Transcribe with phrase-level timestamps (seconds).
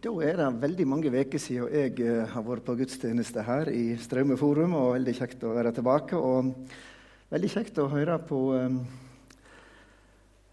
[0.00, 3.98] Da er det veldig mange uker siden jeg eh, har vært på gudstjeneste her i
[4.00, 4.72] Straume forum.
[4.72, 6.16] og Veldig kjekt å være tilbake.
[6.16, 6.70] Og
[7.28, 8.78] veldig kjekt å høre på um,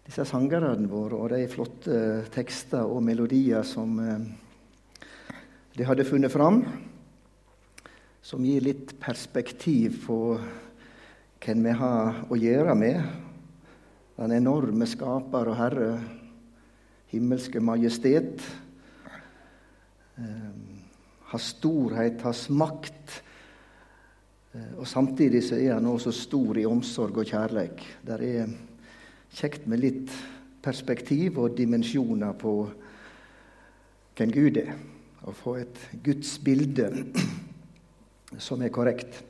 [0.04, 2.02] disse sangerne våre og de flotte
[2.34, 4.28] tekster og melodier som um,
[5.78, 6.60] de hadde funnet fram.
[8.20, 10.20] Som gir litt perspektiv på
[11.40, 13.00] hvem vi har å gjøre med.
[14.20, 15.92] Den enorme skaper og Herre,
[17.16, 18.67] himmelske majestet Eh,
[21.32, 23.22] hans storhet, hans makt.
[24.54, 27.84] Eh, og samtidig så er han også stor i omsorg og kjærleik.
[28.06, 28.52] Det er
[29.38, 30.12] kjekt med litt
[30.64, 32.54] perspektiv og dimensjoner på
[34.18, 34.72] hvem Gud er.
[35.28, 36.88] Å få et Guds bilde
[38.46, 39.24] som er korrekt.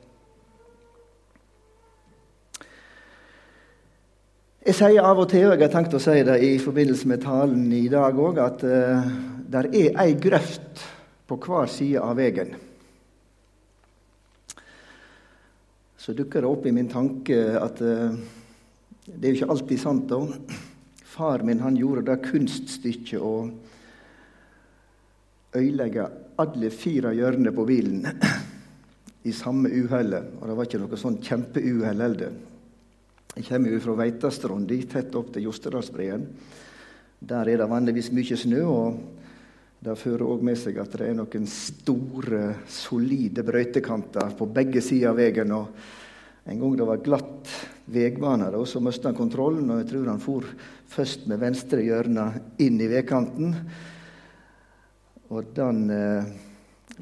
[4.69, 7.23] Jeg sier av og til, og jeg har tenkt å si det i forbindelse med
[7.23, 9.07] talen i dag òg, at uh,
[9.49, 10.83] der er ei grøft
[11.29, 12.53] på hver side av veien.
[15.99, 18.13] Så dukker det opp i min tanke at uh,
[19.09, 20.07] det er jo ikke alltid sant.
[20.09, 20.21] da.
[21.09, 23.33] Far min han gjorde det kunststykket å
[25.57, 26.05] ødelegge
[26.39, 28.05] alle fire hjørnene på bilen
[29.27, 30.37] i samme uhellet.
[30.39, 32.37] Og det var ikke noe sånn kjempeuhell heller.
[33.35, 36.25] Jeg kommer jo fra Veitastrond, tett opp til Jostedalsbreen.
[37.19, 39.18] Der er det vanligvis mye snø, og
[39.79, 45.13] det fører òg med seg at det er noen store, solide brøytekanter på begge sider
[45.13, 45.53] av veien.
[45.53, 47.53] En gang det var glatt
[47.89, 50.49] veibane, så mistet han kontrollen, og jeg tror han for
[50.89, 52.27] først med venstre hjørne
[52.59, 53.55] inn i veikanten.
[55.29, 56.29] Og den eh,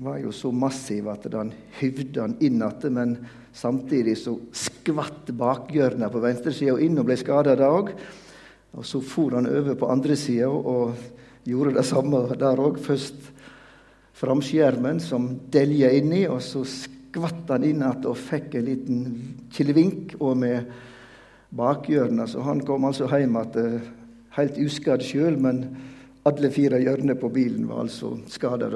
[0.04, 3.18] var jo så massiv at den hyvde han inn igjen, men
[3.58, 7.94] samtidig så skvatt bakhjørnet på venstresida inn og ble skada det òg.
[8.78, 10.94] Og så for han over på andre sida og
[11.48, 12.80] gjorde det samme der òg.
[12.84, 13.32] Først
[14.18, 19.04] framskjermen som delja inni, og så skvatt han inn igjen og fikk en liten
[19.54, 20.72] kilevink og med
[21.58, 22.34] bakhjørnet.
[22.34, 23.92] Så han kom altså hjem igjen eh,
[24.38, 25.64] helt uskadd sjøl, men
[26.28, 28.70] alle fire hjørnene på bilen var altså skada.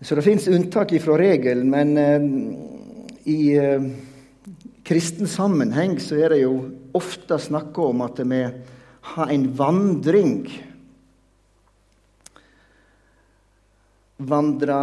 [0.00, 2.28] Så det fins unntak ifra regelen, men eh,
[3.28, 3.88] i eh,
[4.86, 6.54] kristen sammenheng så er det jo
[6.96, 8.44] ofte snakka om at vi
[9.14, 10.44] har en vandring.
[14.16, 14.80] Vandra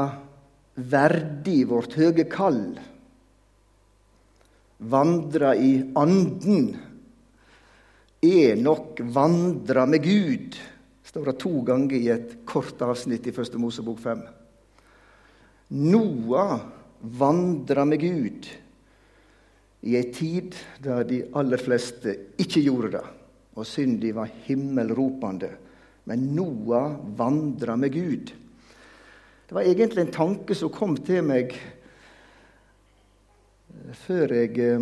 [0.75, 2.61] verdig vårt høge kall.
[4.77, 6.69] Vandra i anden.
[8.27, 10.57] Enok vandra med Gud,
[11.05, 14.23] står det to ganger i et kort avsnitt i Første Mosebok 5.
[15.77, 16.57] Noah
[16.99, 18.49] vandra med Gud
[19.87, 23.03] i ei tid da de aller fleste ikke gjorde det,
[23.57, 25.49] og syndig var himmelropende.
[26.07, 28.31] Men Noah vandra med Gud.
[29.47, 31.61] Det var egentlig en tanke som kom til meg eh,
[34.05, 34.79] før jeg eh,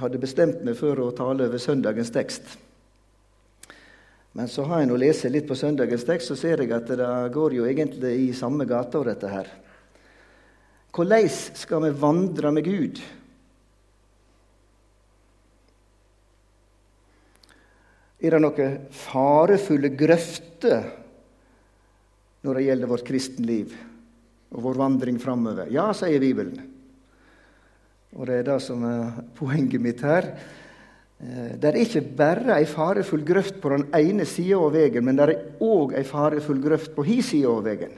[0.00, 2.42] hadde bestemt meg for å tale over søndagens tekst.
[4.36, 7.32] Men så har jeg nå lest litt på søndagens tekst, så ser jeg at det
[7.32, 9.46] går jo egentlig i samme gata, dette her.
[10.96, 13.00] Hvordan skal vi vandre med Gud?
[18.16, 20.86] Er det noen farefulle grøfter
[22.46, 23.74] når det gjelder vårt kristenliv
[24.54, 25.68] og vår vandring framover?
[25.74, 26.62] Ja, sier Bibelen.
[28.16, 30.30] Og det er det som er poenget mitt her.
[31.20, 35.18] Eh, det er ikke bare ei farefull grøft på den ene sida av veien, men
[35.18, 37.92] det er òg ei farefull grøft på hi sida av veien.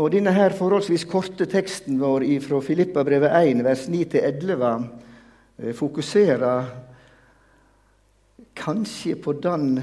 [0.00, 4.86] Og denne her forholdsvis korte teksten vår fra Filippabrevet 1, vers 9-11,
[5.58, 6.70] eh, fokuserer
[8.56, 9.74] kanskje på den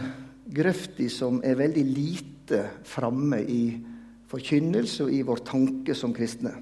[0.49, 3.77] grøfta som er veldig lite framme i
[4.27, 6.55] forkynnelse og i vår tanke som kristne,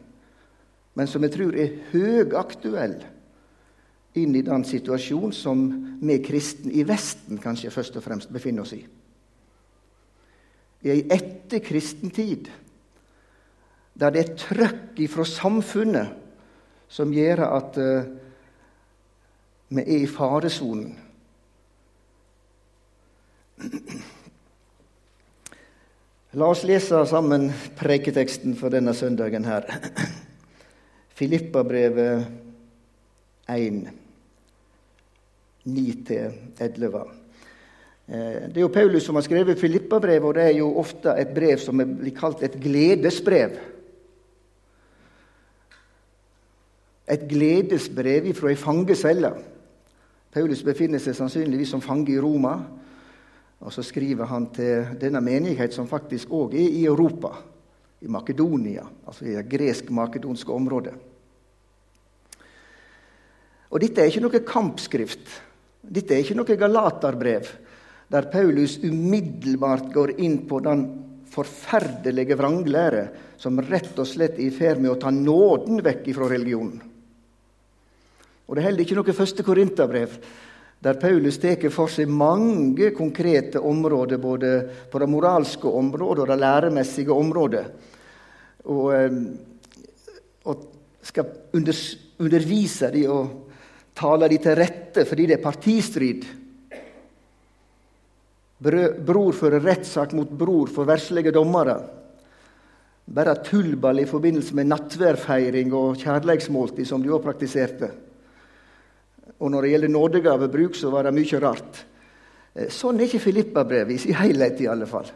[0.95, 2.97] men som jeg tror er høyaktuell
[4.19, 5.63] inn i den situasjonen som
[6.03, 8.83] vi kristne i Vesten kanskje først og fremst befinner oss i.
[10.85, 12.51] I ei etterkristen tid
[13.95, 16.07] der det er trøkk ifra samfunnet
[16.91, 18.03] som gjør at uh,
[19.75, 20.93] vi er i faresonen.
[26.35, 27.47] La oss lese sammen
[27.79, 29.63] preiketeksten for denne søndagen her.
[31.17, 32.25] Filippabrevet
[33.47, 33.87] 1,
[35.65, 37.05] 9-11.
[38.05, 41.31] Eh, det er jo Paulus som har skrevet Filippabrevet, og det er jo ofte et
[41.33, 43.55] brev som blir kalt et gledesbrev.
[47.05, 49.31] Et gledesbrev fra ei fangecelle.
[50.33, 52.55] Paulus befinner seg sannsynligvis som fange i Roma.
[53.61, 57.31] Og så skriver han til denne menighet, som faktisk òg er i Europa,
[58.03, 60.95] i Makedonia, altså i det gresk-makedonske området.
[63.71, 65.31] Og dette er ikke noe kampskrift.
[65.81, 67.53] Dette er ikke noe galaterbrev
[68.11, 70.83] der Paulus umiddelbart går inn på den
[71.31, 73.05] forferdelige vranglære
[73.41, 76.83] som rett og slett er i ferd med å ta nåden vekk fra religionen.
[78.45, 80.19] Og Det er heller ikke noe første korinterbrev
[80.85, 84.51] der Paulus tar for seg mange konkrete områder, både
[84.91, 87.63] på det moralske området og det læremessige området.
[88.69, 89.17] Og, eh,
[90.45, 90.67] og
[91.01, 93.51] skal undervise dem og
[93.95, 96.25] tale dem til rette fordi det er partistrid.
[99.05, 101.79] Bror fører rettssak mot bror for verslige dommere.
[103.05, 107.91] Bare tullball i forbindelse med nattværfeiring og kjærleiksmåltid, som de òg praktiserte.
[109.39, 111.83] Og når det gjelder nådegavebruk, så var det mye rart.
[112.55, 115.09] Eh, sånn er ikke Filippa-brevet i sin helhet, i alle fall.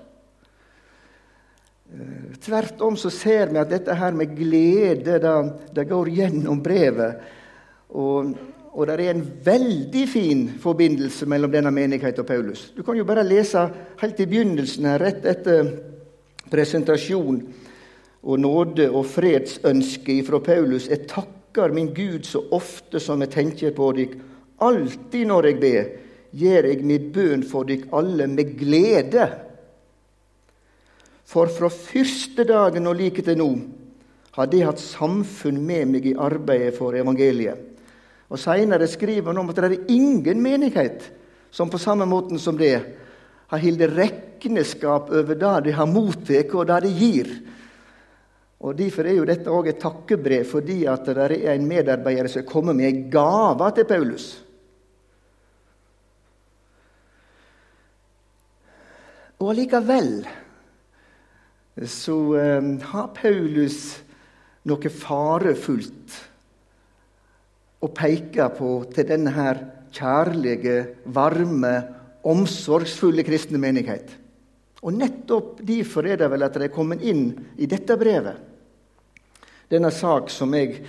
[1.94, 5.36] Eh, tvert om så ser vi at dette her med glede det,
[5.74, 7.24] det går gjennom brevet.
[7.96, 8.36] Og,
[8.70, 12.68] og det er en veldig fin forbindelse mellom denne menigheten og Paulus.
[12.76, 13.64] Du kan jo bare lese
[14.04, 15.74] helt i begynnelsen, her, rett etter
[16.52, 17.42] presentasjon
[18.20, 20.90] og nåde og fredsønske fra Paulus.
[20.92, 24.16] er takker takker min Gud så ofte som jeg tenker på dykk.
[24.62, 25.88] Alltid når jeg ber,
[26.32, 29.30] gjør jeg min bønn for dykk alle med glede.
[31.26, 33.50] For fra første dagen og like til nå
[34.36, 37.58] har de hatt samfunn med meg i arbeidet for evangeliet.
[38.30, 41.10] Og Seinere skriver han om at det er ingen menighet
[41.52, 42.76] som på samme måten som det
[43.50, 47.32] har holdt rekneskap over det de har mottatt, og det de gir.
[48.60, 52.48] Og Derfor er jo dette òg et takkebrev, fordi at det er en medarbeider som
[52.48, 54.28] kommer med en gave til Paulus.
[59.40, 60.12] Og allikevel
[61.88, 63.78] så eh, har Paulus
[64.68, 66.18] noe farefullt
[67.80, 69.62] å peke på til denne her
[69.96, 70.82] kjærlige,
[71.16, 71.72] varme,
[72.28, 74.12] omsorgsfulle kristne menighet.
[74.84, 78.49] Og nettopp derfor er det vel at det er kommet inn i dette brevet
[79.70, 80.80] denne sak som jeg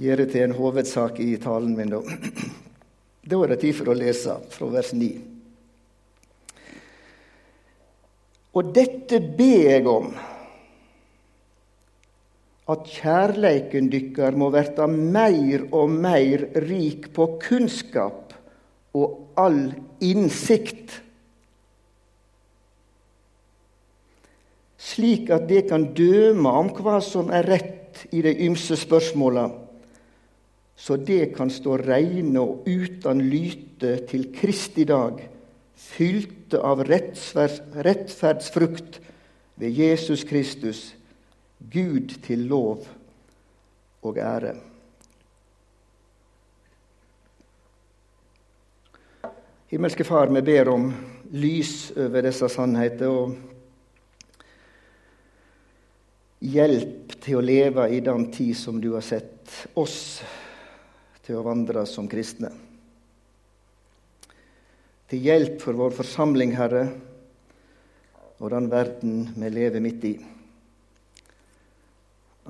[0.00, 1.92] gjør til en hovedsak i talen min.
[1.92, 2.00] Da,
[3.30, 5.10] da er det tid for å lese fra vers 9.
[8.50, 10.10] Og dette ber jeg om,
[12.70, 18.34] at kjærleiken dykkar må verta meir og meir rik på kunnskap
[18.94, 19.70] og all
[20.04, 21.00] innsikt
[24.80, 29.50] slik at de kan døme om hva som er rett i de ymse spørsmåla,
[30.80, 35.20] så de kan stå reine og uten lyte til Kristi dag,
[35.76, 39.00] fylte av rettferdsfrukt
[39.60, 40.96] ved Jesus Kristus,
[41.60, 42.88] Gud til lov
[44.00, 44.56] og ære.
[49.70, 50.90] Himmelske Far, vi ber om
[51.30, 53.06] lys over disse sannheter.
[53.06, 53.49] og
[56.40, 60.20] hjelp til å leve i den tid som du har sett oss
[61.24, 62.50] til å vandre som kristne.
[65.10, 66.84] Til hjelp for vår forsamling, Herre,
[68.40, 70.14] og den verden vi lever midt i.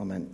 [0.01, 0.29] Amen.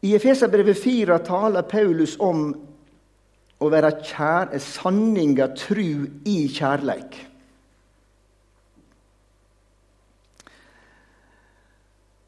[0.00, 2.48] I Efeserbrevet 4 taler Paulus om
[3.60, 7.26] å være kjær, er sanninga tru i kjærleik.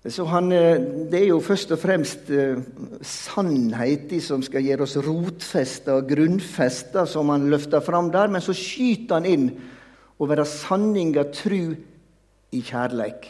[0.02, 2.58] Så han, eh, Det er jo først og fremst uh,
[3.02, 8.26] sannhet som skal gjøre oss rotfesta og grunnfesta, som han løfter fram der.
[8.26, 9.60] Men så skyter han inn
[10.18, 11.76] å være sanninga tru
[12.52, 13.28] i kjærleik.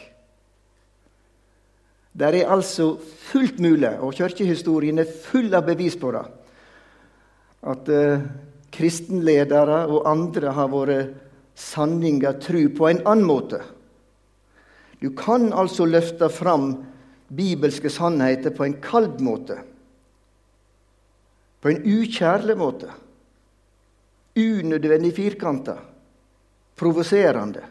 [2.13, 6.42] Det er altså fullt mulig, og kirkehistorien er full av bevis på det
[7.63, 8.23] at eh,
[8.73, 11.13] kristenledere og andre har vært
[11.55, 13.61] sanninga tru på en annen måte.
[14.99, 16.71] Du kan altså løfte fram
[17.33, 19.59] bibelske sannheter på en kald måte.
[21.61, 22.89] På en ukjærlig måte.
[24.35, 25.77] Unødvendig firkanta.
[26.75, 27.63] Provoserende.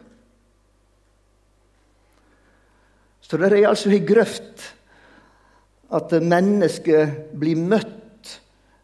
[3.21, 4.61] Så det er altså ei grøft
[5.93, 8.02] at mennesket blir møtt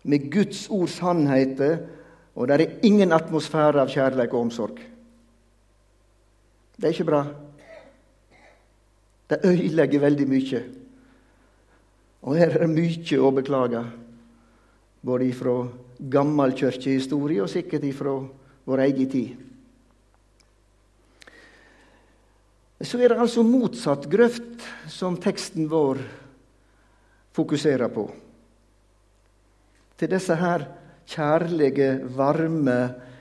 [0.09, 1.83] med Guds ord sannheter,
[2.39, 4.81] og det er ingen atmosfære av kjærlighet og omsorg.
[6.79, 7.23] Det er ikke bra.
[9.29, 10.61] Det ødelegger veldig mye.
[12.23, 13.83] Og her er det mye å beklage,
[15.05, 15.59] både ifra
[15.99, 18.15] gammel kirkehistorie og sikkert ifra
[18.69, 19.45] vår egen tid.
[22.79, 25.99] Så er det altså motsatt grøft som teksten vår
[27.35, 28.07] fokuserer på.
[29.99, 30.65] Til disse her
[31.09, 32.79] kjærlige, varme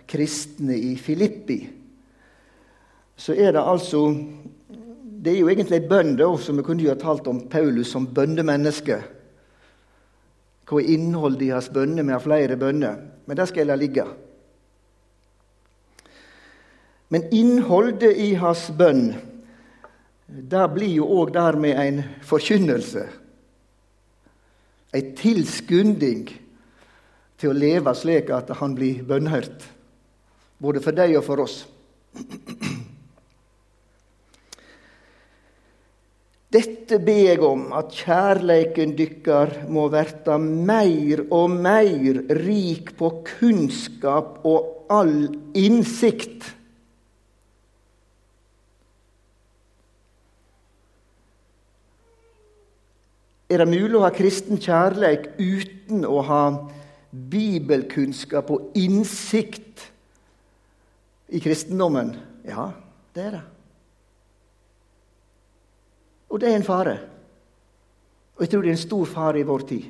[0.07, 1.77] kristne i Filippi
[3.17, 4.15] så er det altså
[5.23, 8.05] Det er jo egentlig ei bønn, som vi kunne jo ha talt om Paulus som
[8.05, 8.99] bønnemenneske.
[10.69, 12.05] Hva er innholdet i hans bønner?
[12.05, 14.05] Vi har flere bønner, men det skal jeg la ligge.
[17.09, 19.15] Men innholdet i hans bønn
[20.27, 23.07] det blir jo òg dermed en forkynnelse.
[24.93, 26.27] En tilskunding
[27.37, 29.65] til å leve slik at han blir bønnhørt.
[30.57, 31.61] Både for deg og for oss.
[36.47, 44.39] Dette ber jeg om, at kjærleiken dykkar må verta meir og meir rik på kunnskap
[44.47, 45.27] og all
[45.59, 46.47] innsikt.
[53.51, 56.41] Er det mulig å ha kristen kjærleik uten å ha
[57.11, 59.85] bibelkunnskap og innsikt
[61.27, 62.15] i kristendommen?
[62.47, 62.71] Ja,
[63.15, 63.43] det er det.
[66.29, 66.97] Og det er en fare.
[68.35, 69.87] Og jeg tror det er en stor fare i vår tid.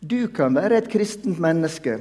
[0.00, 1.96] Du kan være et kristent menneske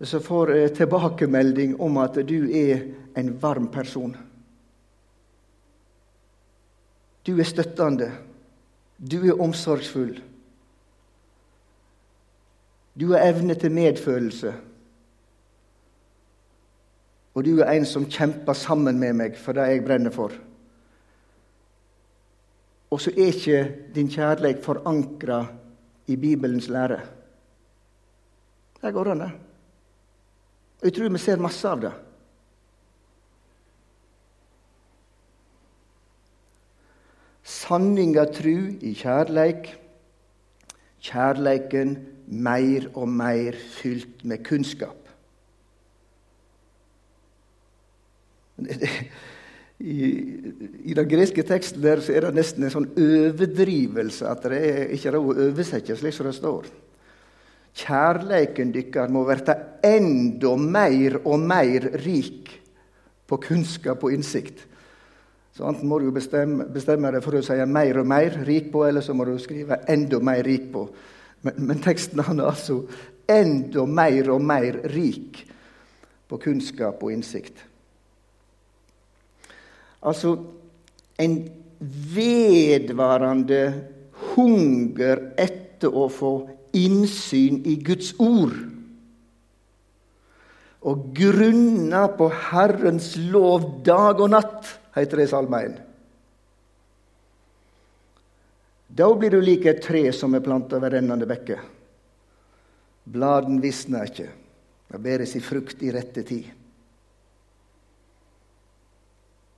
[0.00, 2.86] som får tilbakemelding om at du er
[3.18, 4.14] en varm person.
[7.26, 8.08] Du er støttende.
[8.96, 10.16] Du er omsorgsfull.
[13.00, 14.54] Du har evne til medfølelse.
[17.34, 20.34] Og du er en som kjemper sammen med meg for det jeg brenner for.
[22.90, 23.62] Og så er ikke
[23.94, 25.44] din kjærlighet forankra
[26.10, 27.00] i Bibelens lære.
[28.82, 29.32] Det går an, det.
[30.80, 31.92] Og jeg tror vi ser masse av det.
[37.44, 39.70] Sanninga tru i kjærleik.
[41.00, 41.94] Kjærleiken
[42.30, 44.96] mer og mer fylt med kunnskap.
[49.80, 49.96] I,
[50.84, 54.90] I, den greske teksten der så er det nesten en sånn overdrivelse at det er
[54.92, 56.68] ikke det å oversette slik som det står.
[57.80, 59.56] Kjærleiken deres må verte
[59.86, 62.50] enda mer og mer rik
[63.30, 64.66] på kunnskap og innsikt.
[65.56, 68.84] Så enten må du bestemme, bestemme deg for å si mer og mer rik på,
[68.86, 70.86] eller så må du skrive enda mer rik på.
[71.42, 72.82] Men, men teksten han er altså
[73.30, 75.44] enda mer og mer rik
[76.30, 77.64] på kunnskap og innsikt.
[80.00, 80.36] Altså
[81.20, 81.36] en
[81.80, 83.62] vedvarende
[84.34, 86.32] hunger etter å få
[86.76, 88.56] innsyn i Guds ord.
[90.80, 95.80] Og grunna på Herrens lov dag og natt heter det i Salme 1.
[98.90, 101.60] Da blir du lik et tre som er planta ved rennende bekker.
[103.10, 104.28] Bladen visner ikke.
[104.90, 106.48] Det bærer sin frukt i rette tid.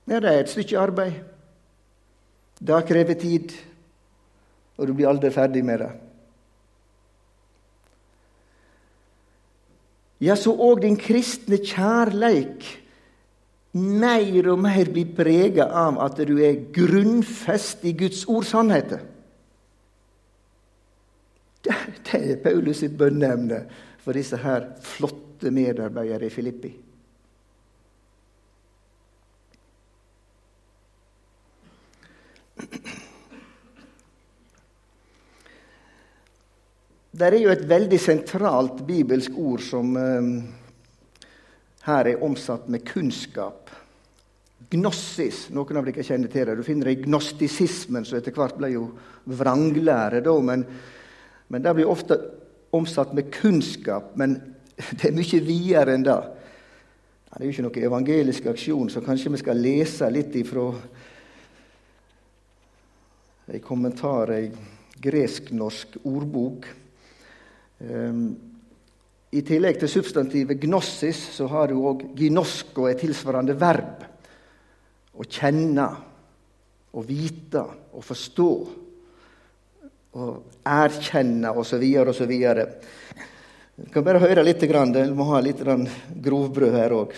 [0.07, 1.21] Ja, det er et stykke arbeid.
[2.63, 3.53] Det krever tid,
[4.77, 5.91] og du blir aldri ferdig med det.
[10.23, 12.63] Ja, så òg din kristne kjærleik
[13.73, 19.01] mer og mer blir prega av at du er grunnfest i Guds ord sannheter.
[21.63, 21.75] Det,
[22.11, 23.63] det er Paulus sitt bønneemne
[24.03, 26.73] for disse her flotte medarbeidere i Filippi.
[37.13, 40.29] Det er jo et veldig sentralt bibelsk ord som eh,
[41.85, 43.69] her er omsatt med kunnskap.
[44.73, 45.45] Gnossis.
[45.53, 46.55] Noen av dere kjenner til det.
[46.57, 48.87] Du finner det i gnostisismen, som etter hvert ble jo
[49.29, 50.23] vranglære.
[50.25, 50.65] Da, men,
[51.53, 52.17] men det blir ofte
[52.73, 54.15] omsatt med kunnskap.
[54.17, 54.39] Men
[54.97, 56.21] det er mye videre enn det.
[57.33, 60.67] Det er jo ikke noe evangelisk aksjon, så kanskje vi skal lese litt ifra
[63.53, 64.49] en kommentar, ei
[65.03, 66.67] gresk-norsk ordbok.
[67.83, 68.27] Um,
[69.33, 74.05] i tillegg til substantivet gnossis så har du òg ginosko, et tilsvarende verb.
[75.13, 75.89] Å kjenne,
[76.93, 78.49] å vite, å forstå,
[80.13, 80.29] å
[80.65, 81.83] erkjenne osv.
[82.07, 82.33] osv.
[83.73, 84.61] Du kan bare høre litt.
[84.61, 87.15] Du må ha litt grovbrød her òg.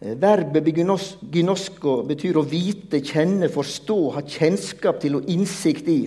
[0.00, 6.00] Eh, verbet gynosko betyr å vite, kjenne, forstå, ha kjennskap til og innsikt i.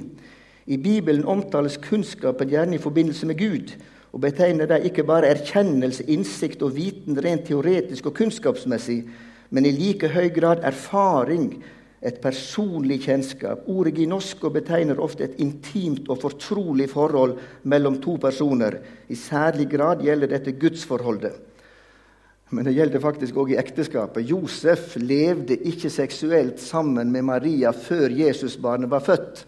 [0.66, 3.75] I Bibelen omtales kunnskapen gjerne i forbindelse med Gud,
[4.13, 9.04] og betegner det ikke bare erkjennelse, innsikt og viten rent teoretisk og kunnskapsmessig,
[9.54, 11.52] men i like høy grad erfaring,
[12.03, 13.63] et personlig kjennskap.
[13.72, 17.38] Ordet ginosko betegner ofte et intimt og fortrolig forhold
[17.72, 18.77] mellom to personer.
[19.07, 21.39] I særlig grad gjelder dette gudsforholdet.
[22.53, 24.27] Men det gjelder faktisk òg i ekteskapet.
[24.29, 29.45] Josef levde ikke seksuelt sammen med Maria før Jesusbarnet var født.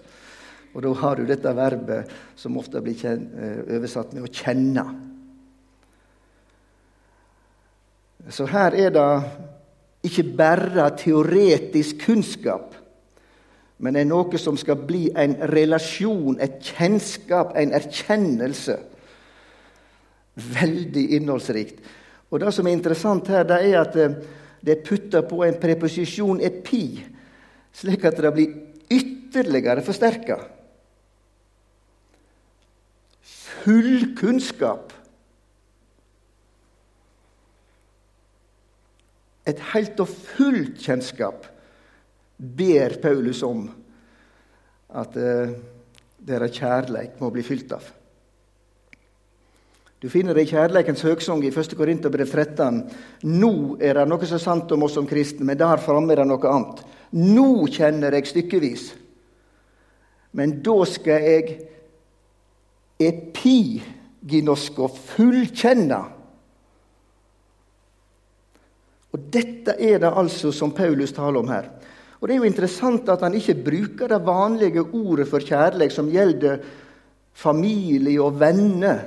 [0.75, 4.87] Og da har du dette verbet som ofte blir eh, oversatt med 'å kjenne'.
[8.29, 9.09] Så her er det
[10.05, 12.75] ikke bare teoretisk kunnskap,
[13.83, 18.77] men er noe som skal bli en relasjon, et kjennskap, en erkjennelse.
[20.35, 21.83] Veldig innholdsrikt.
[22.31, 24.15] Og Det som er interessant her, det er at eh,
[24.65, 26.97] det er putta på en preposisjon epi,
[27.75, 28.55] slik at det blir
[28.89, 30.39] ytterligere forsterka.
[33.65, 34.94] Full kunnskap.
[39.45, 41.45] Et helt og fullt kjennskap
[42.37, 43.67] ber Paulus om
[44.95, 45.53] at uh,
[46.25, 47.85] deres kjærleik må bli fylt av.
[50.05, 51.71] Du finner det i Kjærleikens høgsang i 1.
[51.77, 52.81] Korinterbrev 13.
[53.31, 56.27] Nå er det noe så sant om oss som kristne, men der framme er det
[56.29, 56.83] noe annet.
[57.15, 58.83] Nå kjenner jeg stykkevis,
[60.35, 61.55] men da skal jeg
[63.01, 66.01] epiginosko fullkjenne.
[69.15, 71.71] Og Dette er det altså som Paulus taler om her.
[72.19, 76.09] Og Det er jo interessant at han ikke bruker det vanlige ordet for kjærlighet som
[76.11, 76.57] gjelder
[77.35, 78.99] familie og venner.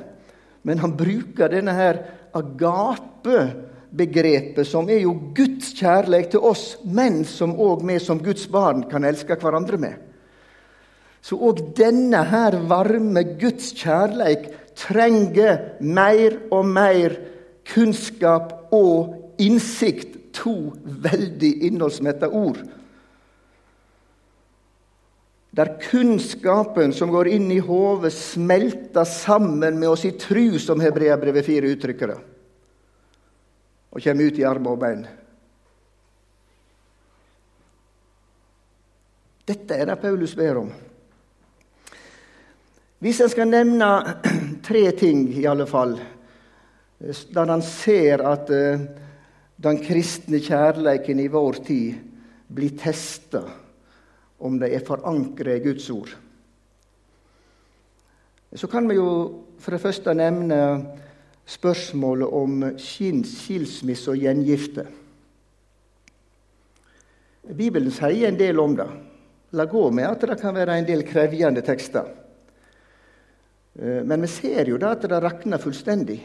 [0.64, 1.98] Men han bruker denne her
[2.36, 8.82] agape-begrepet, som er jo Guds kjærlighet til oss, men som òg vi som Guds barn
[8.88, 9.94] kan elske hverandre med.
[11.20, 17.18] Så òg denne her varme Guds kjærlighet trenger mer og mer
[17.68, 20.14] kunnskap og innsikt.
[20.38, 22.60] To veldig innholdsmetta ord
[25.58, 31.46] der kunnskapen som går inn i hodet, smelter sammen med oss i tru, som Hebreabrevet
[31.46, 32.18] 4 uttrykker det,
[33.90, 35.02] og kommer ut i armer og bein.
[39.48, 40.70] Dette er det Paulus ber om.
[43.02, 43.90] Hvis en skal nevne
[44.68, 45.96] tre ting, i alle fall,
[47.00, 48.86] der han ser at eh,
[49.58, 51.98] den kristne kjærleiken i vår tid
[52.48, 53.42] blir testa
[54.38, 56.12] om de er forankret i Guds ord.
[58.54, 59.10] Så kan vi jo
[59.58, 60.60] for det første nevne
[61.48, 64.86] spørsmålet om skilsmisse og gjengifte.
[67.48, 68.88] Bibelen sier en del om det.
[69.56, 72.08] La gå med at det kan være en del krevjende tekster.
[73.78, 76.20] Eh, men vi ser jo da at det rakner fullstendig.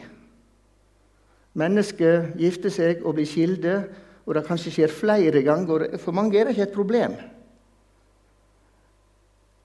[1.54, 3.76] Mennesker gifter seg og blir skilde,
[4.24, 5.86] og det kanskje skjer flere ganger.
[6.02, 7.14] For mange er det ikke et problem.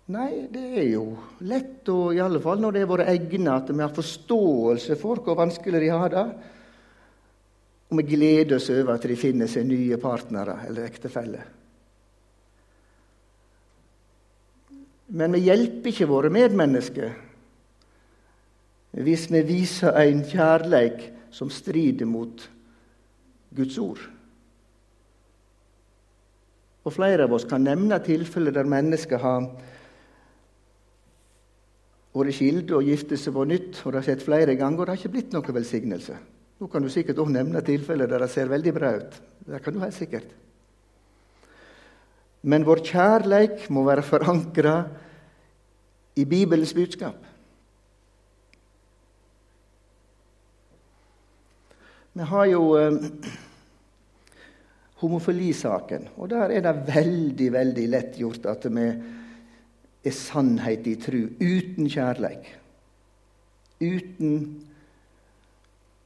[0.10, 1.04] Nei, det er jo
[1.46, 5.22] lett, og i alle fall når det har vært egnet, at vi har forståelse for
[5.22, 6.26] hvor vanskelig de har det.
[7.90, 11.46] Og vi gleder oss over at de finner seg nye partnere eller ektefeller.
[15.10, 17.26] Men vi hjelper ikke våre medmennesker
[19.00, 22.46] hvis vi viser en kjærleik som strider mot
[23.56, 24.02] Guds ord.
[26.86, 29.50] Og Flere av oss kan nevne tilfeller der mennesker har
[32.16, 34.94] vært skilt og giftet seg på nytt, og det har skjedd flere ganger, og det
[34.96, 36.18] har ikke blitt noe velsignelse.
[36.60, 39.20] Nå kan du sikkert også nevne tilfeller der det ser veldig bra ut.
[39.48, 40.32] Det kan du helt sikkert.
[42.42, 44.76] Men vår kjærleik må være forankra
[46.20, 47.20] i Bibelens budskap.
[52.20, 52.96] Vi har jo eh,
[55.00, 58.88] homofilisaken, og der er det veldig, veldig lett gjort at vi
[60.04, 62.50] er sannhet i tru, uten kjærleik.
[63.80, 64.36] Uten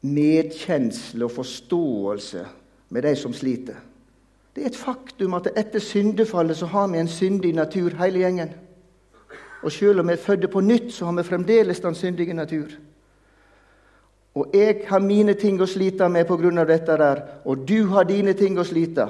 [0.05, 2.45] medkjensle og forståelse
[2.93, 3.81] med de som sliter.
[4.53, 8.53] Det er et faktum at etter syndefallet så har vi en syndig natur, hele gjengen.
[9.65, 12.69] Og selv om vi er fødte på nytt, så har vi fremdeles den syndige natur.
[14.35, 16.65] Og jeg har mine ting å slite med pga.
[16.65, 19.07] dette der, og du har dine ting å slite.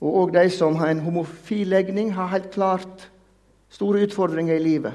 [0.00, 3.10] Og òg de som har en homofil legning, har helt klart
[3.68, 4.92] store utfordringer i livet.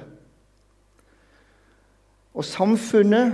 [2.33, 3.33] Og samfunnet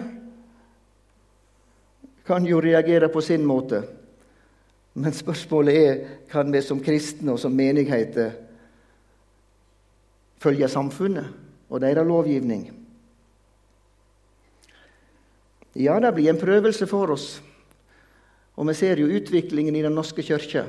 [2.25, 3.83] kan jo reagere på sin måte.
[4.93, 5.97] Men spørsmålet er
[6.31, 8.31] kan vi som kristne og som menigheter
[10.37, 11.25] følge samfunnet
[11.69, 12.82] og deres lovgivning.
[15.75, 17.41] Ja, det blir en prøvelse for oss.
[18.55, 20.67] Og vi ser jo utviklingen i Den norske kirke.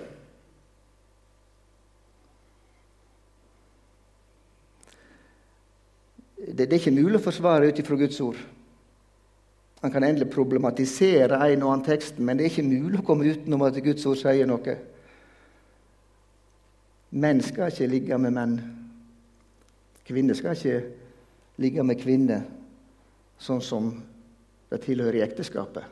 [6.55, 8.39] Det, er ikke mulig å forsvare ut ifra Guds ord.
[9.81, 13.29] Han kan endelig problematisere en og annen tekst, men det er ikke mulig å komme
[13.29, 14.77] utenom at Guds ord sier noe.
[17.15, 18.55] Menn skal ikke ligge med menn.
[20.05, 20.81] Kvinner skal ikke
[21.61, 22.45] ligge med kvinner,
[23.41, 23.93] sånn som
[24.75, 25.85] det tilhører ekteskapet.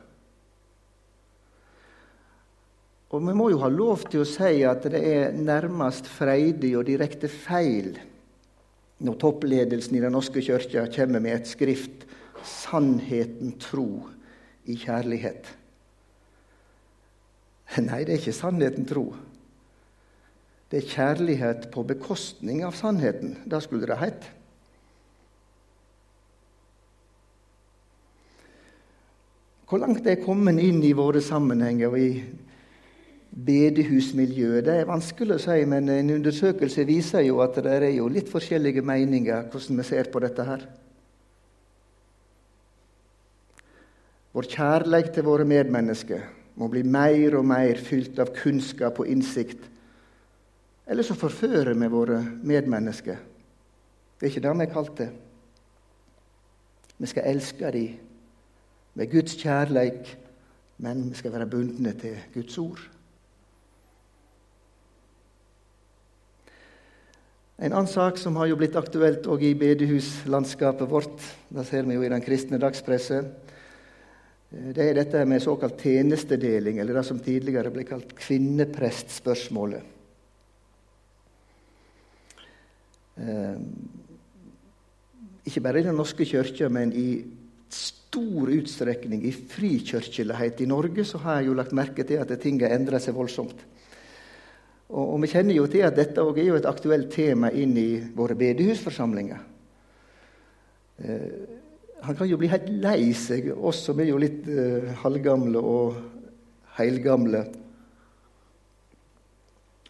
[3.13, 6.87] Og vi må jo ha lov til å si at det er nærmest freidig og
[6.87, 7.93] direkte feil
[9.03, 12.07] når toppledelsen i Den norske kirka kommer med et skrift
[12.43, 14.07] 'Sannheten tro
[14.65, 15.47] i kjærlighet'.
[17.83, 19.15] Nei, det er ikke sannheten tro.
[20.69, 23.37] Det er kjærlighet på bekostning av sannheten.
[23.45, 24.25] Da skulle det hett.
[29.73, 32.09] Hvor langt er kommet inn i våre sammenhenger og i
[33.33, 38.05] bedehusmiljøet, det er vanskelig å si, men en undersøkelse viser jo at det er jo
[38.05, 40.67] litt forskjellige meninger hvordan vi ser på dette her.
[44.37, 46.29] Vår kjærlighet til våre medmennesker
[46.61, 49.65] må bli mer og mer fylt av kunnskap og innsikt.
[50.85, 53.17] Eller så forfører vi våre medmennesker.
[54.21, 55.13] Det er ikke det vi er kalt det.
[57.01, 58.12] Vi skal elske dem
[58.93, 60.17] med Guds kjærleik,
[60.83, 62.81] men vi skal være bundne til Guds ord.
[67.63, 71.95] En annen sak som har jo blitt aktuelt òg i bedehuslandskapet vårt, det ser vi
[71.95, 73.21] jo i den kristne dagspresse,
[74.53, 79.87] det er dette med såkalt tjenestedeling, eller det som tidligere ble kalt kvinneprestspørsmålet.
[83.17, 83.57] Eh,
[85.45, 87.07] ikke bare i Den norske kirka, men i
[87.73, 92.61] stor utstrekning i frikirkelighet i Norge, så har jeg jo lagt merke til at ting
[92.61, 93.57] har endret seg voldsomt.
[94.93, 97.73] Og, og, Vi kjenner jo til at dette òg er jo et aktuelt tema inn
[97.79, 99.41] i våre bedehusforsamlinger.
[101.01, 101.27] Eh,
[102.03, 105.97] han kan jo bli helt lei seg, oss som er jo litt eh, halvgamle og
[106.77, 107.45] heilgamle.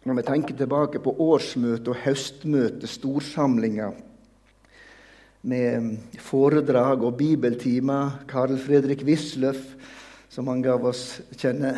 [0.04, 3.96] Når vi tenker tilbake på årsmøte og høstmøte, storsamlinger
[5.44, 8.24] med foredrag og bibeltimer.
[8.28, 9.74] Karl Fredrik Wisløff,
[10.32, 11.74] som han gav oss kjenne.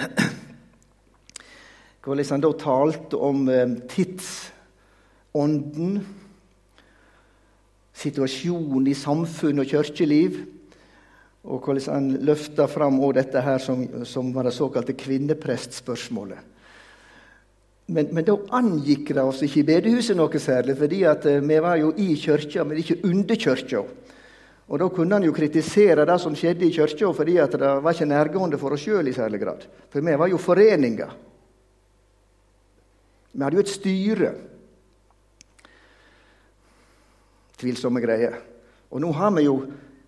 [2.07, 5.99] Hvordan han da talte om eh, tidsånden,
[7.97, 10.45] situasjonen i samfunn og kirkeliv.
[11.47, 16.39] Og hvordan han løfta fram dette her som, som var det såkalte kvinneprestspørsmålet.
[17.87, 21.77] Men, men, da angikk det oss ikke i bedehuset noe særlig, fordi eh, vi var
[21.79, 23.85] jo i kirka, men ikke under kirka.
[24.67, 28.09] Og da kunne han jo kritisere det som skjedde i kirka, fordi det var ikke
[28.11, 29.63] nærgående for oss sjøl i særlig grad.
[29.93, 31.15] For vi var jo foreninger.
[33.37, 34.33] Vi hadde jo et styre.
[37.61, 38.35] Tvilsomme greier.
[38.91, 39.61] Og nå har vi jo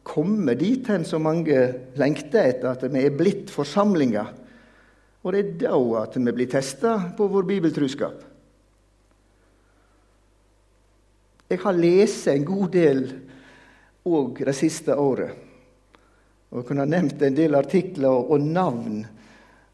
[0.09, 1.63] kommet dit hen som mange
[2.01, 4.35] lengter etter, at vi er blitt forsamlinger
[5.29, 8.17] og det er da at vi blir testa på vår bibeltruskap.
[11.53, 13.13] Jeg har lest en god del
[14.09, 15.37] òg det siste året.
[16.49, 19.05] Og jeg kunne ha nevnt en del artikler og navn.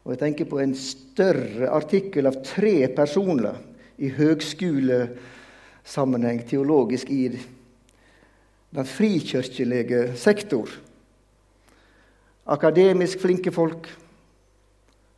[0.03, 3.55] Og jeg tenker på en større artikkel av tre personer
[3.95, 7.31] i høgskolesammenheng, teologisk, i
[8.75, 10.67] den frikirkelige sektor.
[12.43, 14.03] Akademisk flinke folk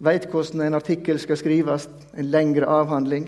[0.03, 3.27] veit hvordan en artikkel skal skrives, en lengre avhandling.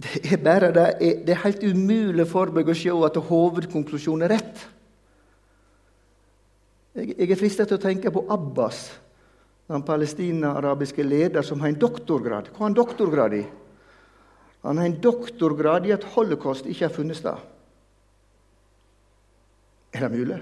[0.00, 0.86] Det er bare det,
[1.26, 4.62] det er helt umulig for meg å se at hovedkonklusjonen er rett.
[6.96, 8.86] Jeg, jeg er fristet til å tenke på Abbas,
[9.70, 12.48] den palestina-arabiske leder som har en doktorgrad.
[12.50, 13.42] Hva har han doktorgrad i?
[14.64, 17.44] Han har en doktorgrad i at holocaust ikke har funnet sted.
[19.92, 20.40] Er det mulig?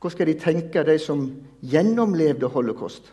[0.00, 1.24] Hva skal de tenke, de som
[1.60, 3.10] gjennomlevde holocaust?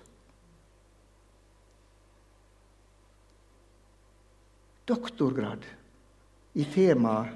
[4.87, 5.65] Doktorgrad
[6.57, 7.35] i temaet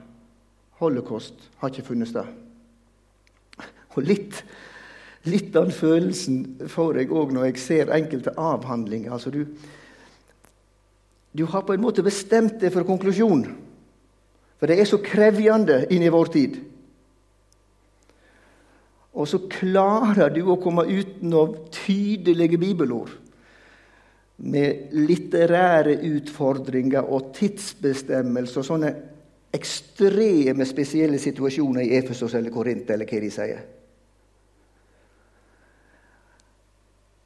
[0.81, 2.25] holocaust har ikke funnet sted.
[3.91, 4.39] Og litt,
[5.29, 6.39] litt av den følelsen
[6.71, 9.11] får jeg òg når jeg ser enkelte avhandlinger.
[9.13, 9.43] Altså du,
[11.37, 13.45] du har på en måte bestemt deg for konklusjon,
[14.57, 16.59] for det er så krevjende inn i vår tid.
[19.11, 23.11] Og så klarer du å komme uten av tydelige bibelord.
[24.41, 28.91] Med litterære utfordringer og tidsbestemmelse og sånne
[29.54, 33.62] ekstreme, spesielle situasjoner i Efesos eller Korint, eller hva de sier.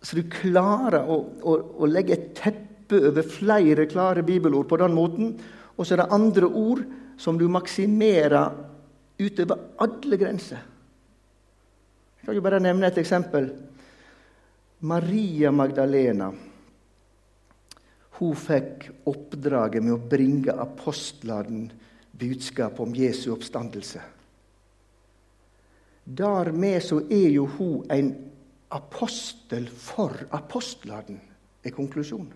[0.05, 4.93] Så du klarer å, å, å legge et teppe over flere klare bibelord på den
[4.93, 5.31] måten.
[5.75, 6.83] Og så er det andre ord
[7.17, 8.51] som du maksimerer
[9.17, 10.59] utover alle grenser.
[12.19, 13.49] Jeg kan jo bare nevne et eksempel.
[14.85, 16.29] Maria Magdalena
[18.19, 21.69] hun fikk oppdraget med å bringe apostlene
[22.15, 24.01] budskap om Jesu oppstandelse.
[26.05, 28.13] Dermed så er jo hun en
[28.75, 31.19] apostel for apostlene,
[31.65, 32.31] er konklusjonen.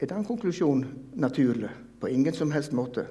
[0.00, 1.70] Er den konklusjonen naturlig?
[2.00, 3.06] På ingen som helst måte.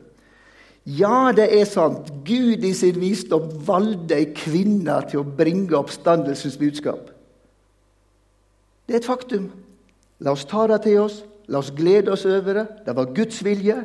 [0.86, 2.12] Ja, det er sant.
[2.28, 7.08] Gud i sin visdom valgte ei kvinne til å bringe oppstandelsens budskap.
[8.86, 9.48] Det er et faktum.
[10.20, 11.22] La oss ta det til oss.
[11.52, 12.68] La oss glede oss over det.
[12.86, 13.78] Det var Guds vilje.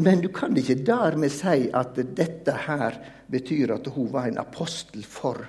[0.00, 2.96] Men du kan ikke dermed si at dette her
[3.30, 5.44] betyr at hun var en apostel for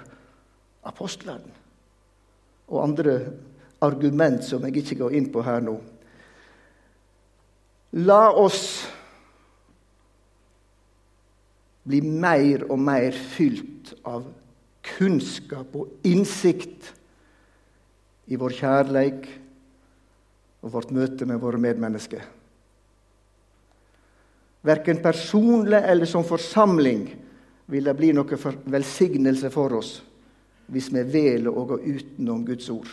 [0.84, 1.55] apostlene.
[2.71, 3.15] Og andre
[3.81, 5.75] argument som jeg ikke går inn på her nå.
[8.03, 8.63] La oss
[11.88, 14.27] bli mer og mer fylt av
[14.86, 16.91] kunnskap og innsikt
[18.31, 19.27] i vår kjærleik
[20.62, 22.24] og vårt møte med våre medmennesker.
[24.62, 27.08] Verken personlig eller som forsamling
[27.71, 28.38] vil det bli noe
[28.69, 29.95] velsignelse for oss
[30.71, 32.88] hvis vi velger å gå utenom Guds ord.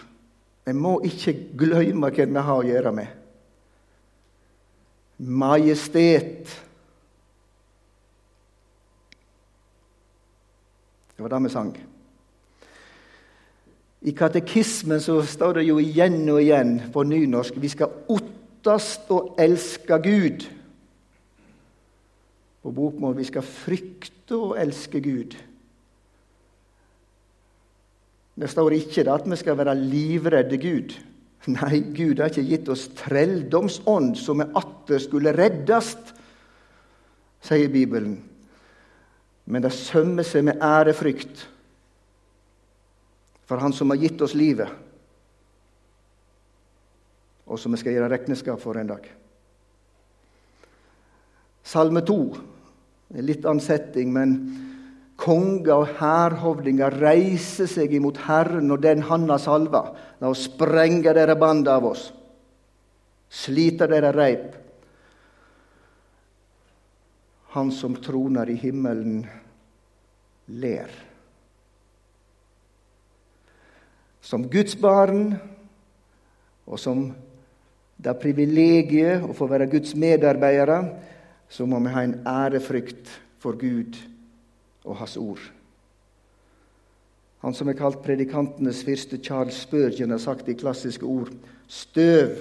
[0.67, 3.13] Vi må ikke glemme hva vi har å gjøre med.
[5.19, 6.51] Majestet.
[11.15, 11.73] Det var det vi sang.
[14.01, 19.35] I katekismen så står det jo igjen og igjen på nynorsk vi skal ottast og
[19.43, 20.47] elske Gud.
[22.63, 25.35] På bokmål vi skal frykte og elske Gud.
[28.39, 30.95] Det står ikke at vi skal være livredde Gud.
[31.59, 35.95] Nei, Gud har ikke gitt oss trelldomsånd som vi atter skulle reddes,
[37.43, 38.19] sier Bibelen.
[39.49, 41.47] Men det sømmer seg med ærefrykt
[43.49, 44.69] for Han som har gitt oss livet,
[47.49, 49.07] og som vi skal gjøre regnskap for en dag.
[51.65, 52.19] Salme 2.
[53.17, 54.37] En litt annen setting, men
[55.19, 59.83] konger og hærhovdinger reiser seg imot Herren og den Han har salva.
[60.21, 62.11] La oss sprenge dere band av oss,
[63.33, 64.49] slite dere reip.
[67.57, 69.23] Han som troner i himmelen,
[70.53, 71.08] ler.
[74.29, 75.39] Som Guds barn
[76.69, 77.07] og som
[77.97, 80.83] det privilegiet å få være Guds medarbeidere,
[81.49, 83.09] så må vi ha en ærefrykt
[83.41, 83.97] for Gud
[84.85, 85.41] og Hans ord.
[87.41, 91.33] Han som er kalt predikantenes fyrste, Charles Spurgeon, har sagt i klassiske ord
[91.69, 92.39] Støv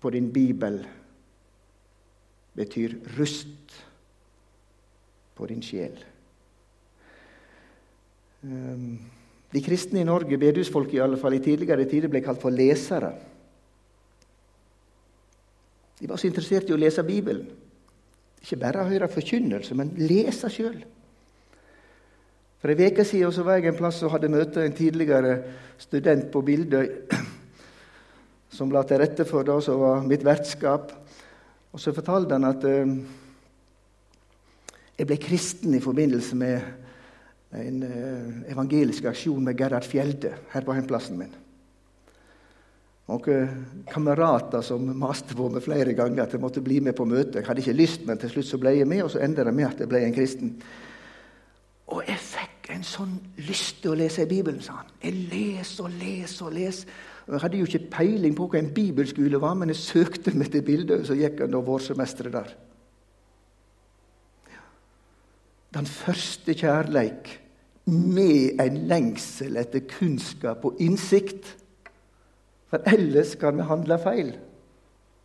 [0.00, 0.80] på din bibel
[2.54, 3.78] betyr rust
[5.34, 5.96] på din sjel.
[8.42, 9.00] Um,
[9.50, 13.10] de kristne i Norge, bedehusfolket i alle fall, i tidligere tider ble kalt for lesere.
[16.00, 17.48] De var så interessert i å lese Bibelen.
[18.40, 20.78] Ikke bare høre forkynnelse, men lese sjøl.
[22.60, 25.36] For ei uke siden var jeg en plass og hadde møte en tidligere
[25.80, 26.88] student på Bildøy
[28.56, 30.92] som la til rette for det som var mitt vertskap.
[31.72, 32.92] Og så fortalte han at uh,
[34.98, 36.79] jeg ble kristen i forbindelse med
[37.58, 41.32] en uh, evangelisk aksjon med Gerhard Fjelde her på hjemplassen min.
[43.10, 47.40] Noen kamerater som maste på meg flere ganger at jeg måtte bli med på møtet.
[47.40, 49.54] Jeg hadde ikke lyst, men til slutt så ble jeg med, og så endte det
[49.56, 50.52] med at jeg ble en kristen.
[51.90, 53.16] Og jeg fikk en sånn
[53.48, 54.92] lyst til å lese i Bibelen, sa han.
[55.02, 56.98] Jeg leser og leser og leser.
[57.26, 60.52] Og Jeg hadde jo ikke peiling på hva en bibelskole var, men jeg søkte meg
[60.54, 62.54] til bildet, og så gikk jeg da vårsemesteret der.
[65.74, 67.39] Den første kjærleik
[67.90, 71.56] med en lengsel etter kunnskap og innsikt.
[72.70, 74.32] For ellers kan vi handle feil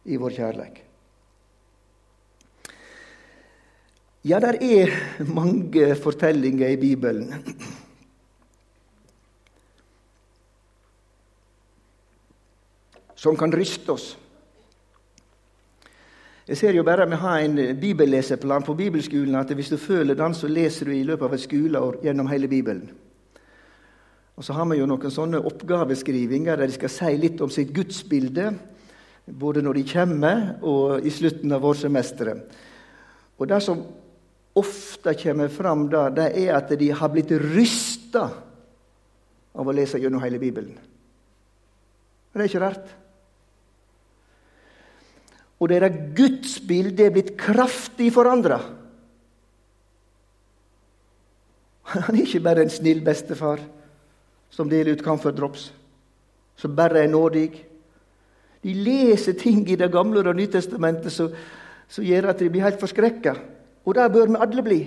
[0.05, 0.81] i vår kjærleik.
[4.25, 4.89] Ja, der er
[5.29, 7.33] mange fortellinger i Bibelen.
[13.15, 14.15] Som kan ryste oss.
[16.45, 20.33] Jeg ser jo bare vi har en bibelleseplan på bibelskolen at hvis du føler den,
[20.33, 22.91] så leser du i løpet av et skoleår gjennom hele Bibelen.
[24.35, 27.71] Og så har vi jo noen sånne oppgaveskrivinger der de skal si litt om sitt
[27.73, 28.51] gudsbilde.
[29.25, 32.57] Både når de kommer, og i slutten av vårsemesteret.
[33.39, 33.81] Og det som
[34.55, 38.27] ofte kommer fram da, det er at de har blitt rysta
[39.55, 40.77] av å lese gjennom hele Bibelen.
[42.35, 42.93] Det er ikke rart.
[45.59, 48.59] Og deres gudsbilde er blitt kraftig forandra.
[51.93, 53.61] Han er ikke bare en snill bestefar
[54.51, 55.69] som deler ut camphordrops,
[56.57, 57.49] som bare er nådig.
[58.65, 61.31] De leser ting i Det gamle og Det nye testamentet som,
[62.01, 63.35] gjør at de blir helt forskrekka.
[63.85, 64.79] Og det bør vi alle bli.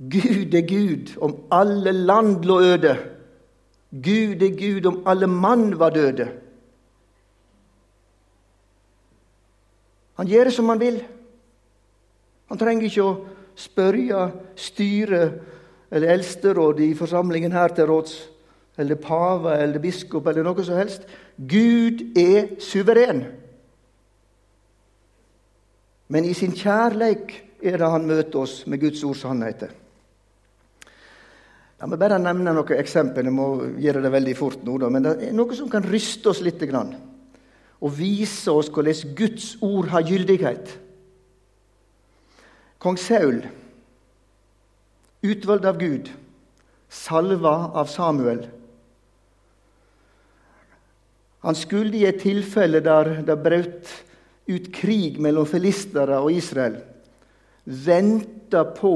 [0.00, 2.96] Gud er Gud om alle land lå øde.
[3.92, 6.30] Gud er Gud om alle mann var døde.
[10.20, 10.98] Han gjør det som han vil.
[12.52, 13.12] Han trenger ikke å
[13.56, 14.26] spørre
[14.58, 15.38] styret
[15.90, 18.12] eller eldsterådet i forsamlingen her til råds,
[18.80, 21.06] eller pave eller biskop eller noe som helst.
[21.36, 23.24] Gud er suveren.
[26.12, 29.72] Men i sin kjærleik er det han møter oss med Guds ords sannheter.
[31.80, 33.24] La meg bare nevne noen eksempler.
[33.24, 33.48] Jeg må
[33.80, 36.60] gjøre det veldig fort nå, men det er noe som kan ryste oss litt.
[37.80, 40.72] Og vise oss hvordan Guds ord har gyldighet.
[42.80, 43.42] Kong Saul,
[45.20, 46.08] utvalgt av Gud,
[46.88, 48.46] salva av Samuel.
[51.44, 53.92] Han skulle i et tilfelle der det brøt
[54.50, 56.80] ut krig mellom filistere og Israel,
[57.64, 58.94] vente på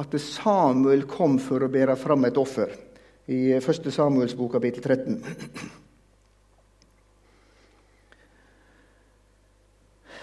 [0.00, 2.72] at Samuel kom for å bære fram et offer.
[3.30, 3.92] I 1.
[3.92, 5.20] Samuels bok, kapittel 13.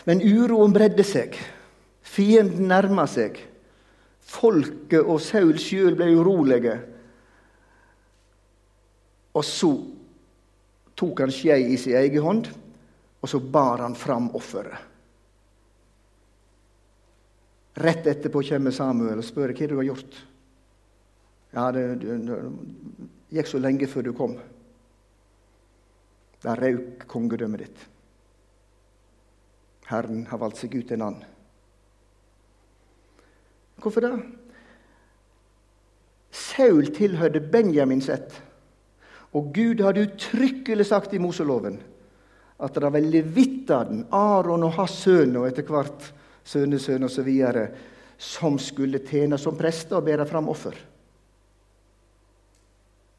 [0.07, 1.35] Men uroen bredde seg.
[2.07, 3.39] Fienden nærma seg.
[4.27, 6.77] Folket og Saul sjøl ble urolige.
[9.35, 9.71] Og så
[10.97, 12.47] tok han skjei i sin egen hånd
[13.21, 14.77] og så bar han fram offeret.
[17.77, 20.15] Rett etterpå kommer Samuel og spør hva du har gjort.
[21.53, 22.37] Ja, det, det, det
[23.37, 24.33] gikk så lenge før du kom.
[26.41, 27.85] Da røk kongedømmet ditt.
[29.87, 31.25] Herren har valgt seg ut en annen.
[33.77, 34.13] Hvorfor det?
[36.33, 38.33] Saul tilhørte Benjamins ett.
[39.37, 41.77] Og Gud hadde uttrykkelig sagt i Moseloven
[42.57, 46.07] at det var levittene, Aron og hans sønn, og etter hvert
[46.47, 47.29] sønnesønn osv.,
[48.17, 50.73] som skulle tjene som prester og bære fram offer.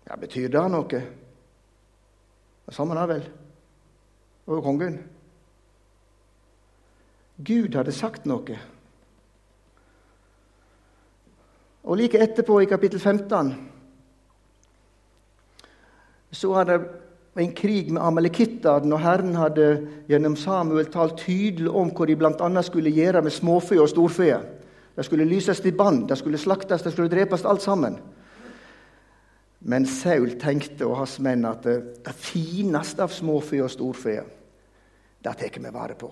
[0.09, 1.03] Ja, Betyr det noe?
[2.67, 3.23] Det samme da vel.
[4.51, 4.99] Og kongen.
[7.39, 8.59] Gud hadde sagt noe.
[11.89, 13.53] Og like etterpå, i kapittel 15,
[16.35, 16.79] så var det
[17.39, 19.69] en krig med amalekittene, og Herren hadde
[20.11, 22.63] gjennom Samuel talt tydelig om hva de bl.a.
[22.67, 24.33] skulle gjøre med småfe og storfe.
[24.99, 28.01] Det skulle lyses til band, det skulle slaktes, det skulle drepes, alt sammen.
[29.61, 34.19] Men Saul tenkte og hans menn at det fineste av småfe og storfe,
[35.23, 36.11] det tar vi vare på.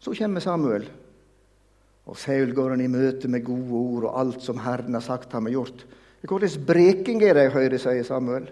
[0.00, 0.86] Så kommer Samuel,
[2.08, 5.32] og Saul går han i møte med gode ord og alt som Herren har sagt
[5.36, 5.84] ham og gjort.
[6.24, 8.48] Hvordan breking er det jeg hører, sier Samuel.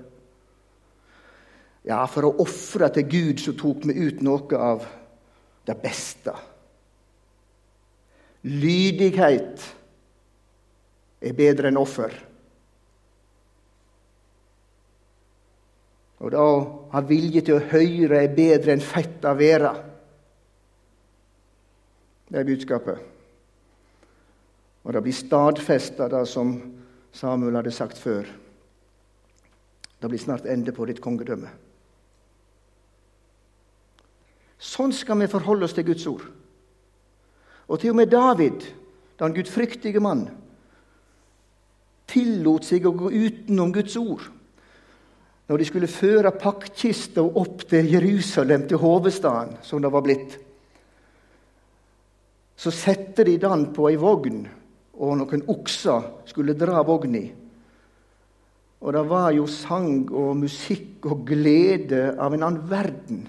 [1.88, 4.84] Ja, for å ofre til Gud så tok vi ut noe av
[5.68, 6.34] det beste.
[8.48, 9.64] Lydighet
[11.24, 12.12] er bedre enn offer.
[16.18, 16.46] Og da
[16.92, 19.72] ha vilje til å høre er bedre enn fett av være.
[22.28, 22.98] Det er budskapet.
[24.84, 26.54] Og det blir stadfesta, det som
[27.12, 28.28] Samuel hadde sagt før.
[29.98, 31.50] Det blir snart ende på ditt kongedømme.
[34.58, 36.24] Sånn skal vi forholde oss til Guds ord.
[37.68, 38.64] Og til og med David,
[39.18, 40.28] den gudfryktige mann,
[42.08, 44.24] tillot seg å gå utenom Guds ord.
[45.48, 50.36] Når de skulle føre paktkista opp til Jerusalem, til hovedstaden, som det var blitt,
[52.58, 54.42] så setter de den på ei vogn,
[54.98, 57.22] og noen okser skulle dra vogna.
[58.82, 63.20] Og det var jo sang og musikk og glede av en annen verden.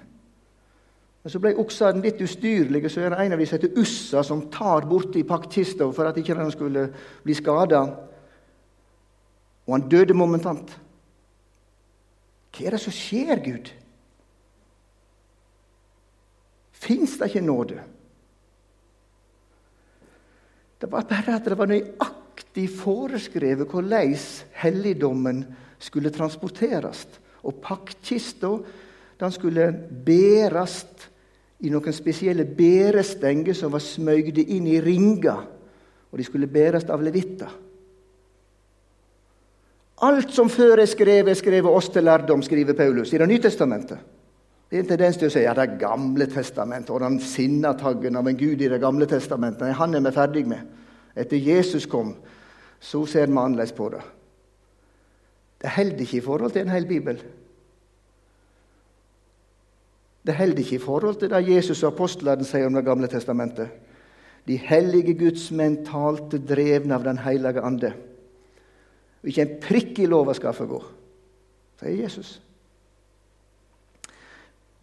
[1.20, 4.24] Men så ble oksene litt ustyrlige, så er det en av de som heter Ussa,
[4.26, 6.86] som tar borti paktkista for at ikke den skulle
[7.26, 7.84] bli skada.
[9.68, 10.74] Og han døde momentant.
[12.50, 13.70] Hva er det som skjer, Gud?
[16.80, 17.84] Fins det ikke nåde?
[20.80, 24.16] Det var bare at det var nøyaktig foreskrevet hvordan
[24.62, 25.44] helligdommen
[25.80, 27.06] skulle transporteres.
[27.44, 28.54] Og pakkkista
[29.20, 29.72] den skulle
[30.06, 30.86] bæres
[31.60, 35.42] i noen spesielle bærestenger som var smøgde inn i ringer.
[36.10, 37.52] Og de skulle bæres av levitter.
[40.02, 43.42] Alt som før er skrevet, er skrevet oss til lærdom, skriver Paulus i Det nye
[43.44, 44.00] testamentet.
[44.70, 48.28] Det er en tendens til å si ja, Det gamle testamentet og den sinnataggen av
[48.30, 50.78] en gud i Det gamle testamentet nei, han er vi ferdig med.
[51.18, 52.14] Etter Jesus kom,
[52.80, 54.04] så ser vi annerledes på det.
[55.60, 57.18] Det holder ikke i forhold til en hel bibel.
[60.24, 63.72] Det holder ikke i forhold til det Jesus og apostlene sier om Det gamle testamentet.
[64.48, 67.92] De hellige gudsmenn talte drevne av Den hellige ande.
[69.24, 70.80] Ikke en prikk i lova skal forgå,
[71.82, 72.38] sier Jesus.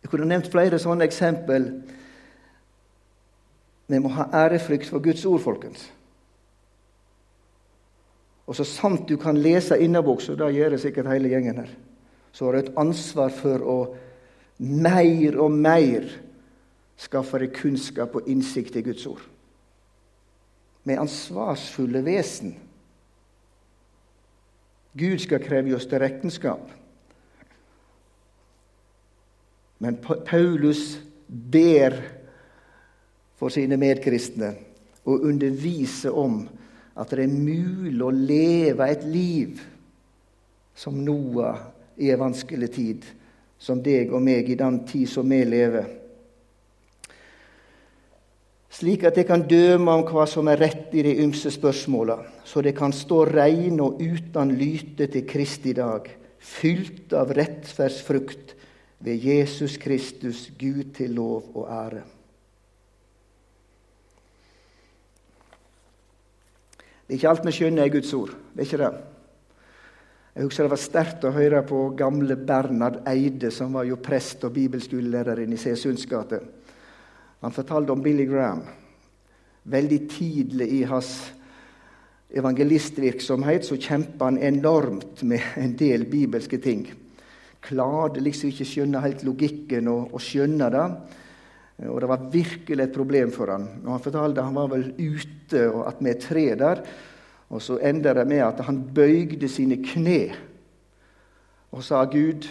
[0.07, 1.65] Jeg kunne nevnt flere sånne eksempel.
[3.91, 5.89] Vi må ha ærefrykt for Guds ord, folkens.
[8.47, 11.75] Og så sant du kan lese innaboks, og det gjør det sikkert hele gjengen her,
[12.31, 13.77] så har du et ansvar for å
[14.63, 16.07] mer og mer
[17.03, 19.27] skaffe deg kunnskap og innsikt i Guds ord.
[20.87, 22.55] Med ansvarsfulle vesen.
[24.95, 26.71] Gud skal kreve oss til rekenskap.
[29.79, 31.97] Men Paulus ber
[33.37, 34.55] for sine medkristne
[35.07, 36.45] og underviser om
[36.97, 39.61] at det er mulig å leve et liv
[40.77, 41.61] som Noah
[42.01, 43.05] i en vanskelig tid,
[43.59, 45.87] som deg og meg i den tid som vi lever.
[48.77, 52.61] Slik at jeg kan døme om hva som er rett i de ymse spørsmåla, så
[52.65, 58.56] det kan stå reine og uten lyte til Kristi dag, fylt av rettferdsfrukt
[58.99, 62.03] ved Jesus Kristus, Gud til lov og ære.
[67.07, 68.33] Det er ikke alt vi skjønner i Guds ord.
[68.35, 68.95] Det er ikke det.
[70.37, 74.45] Jeg husker Det var sterkt å høre på gamle Bernhard Eide, som var jo prest
[74.45, 76.41] og bibelskolelærer i Sesunds gate.
[77.41, 78.65] Han fortalte om Billy Graham.
[79.65, 81.33] Veldig tidlig i hans
[82.37, 86.89] evangelistvirksomhet så kjempa han enormt med en del bibelske ting.
[87.65, 90.87] Klarte liksom ikke skjønne helt logikken og, og skjønne det.
[91.87, 93.67] Og det var virkelig et problem for han.
[93.85, 96.83] Og Han fortalte han var vel ute og at er tre der.
[97.51, 100.35] Og så ender det med at han bøygde sine kne
[101.77, 102.47] og sa Gud,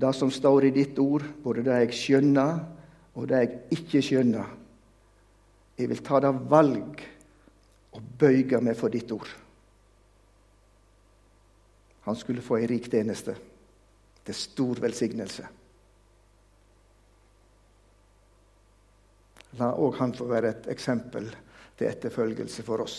[0.00, 2.58] det som står i ditt ord, både det jeg skjønner
[3.14, 4.50] og det jeg ikke skjønner,
[5.78, 7.00] jeg vil ta det valg
[7.96, 9.28] og bøye meg for ditt ord.
[12.04, 13.36] Han skulle få ei rik tjeneste
[14.26, 15.46] til stor velsignelse.
[19.58, 21.26] La òg han få være et eksempel
[21.78, 22.98] til etterfølgelse for oss.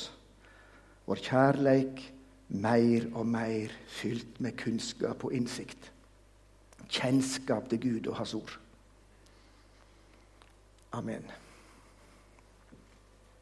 [1.08, 2.02] Vår kjærleik
[2.52, 5.92] mer og mer fylt med kunnskap og innsikt.
[6.92, 8.58] Kjennskap til Gud og Hans ord.
[10.92, 11.24] Amen.